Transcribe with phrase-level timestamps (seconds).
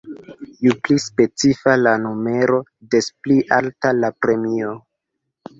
[0.67, 2.57] Ju pli specifa la numero,
[2.95, 4.73] des pli alta la premio.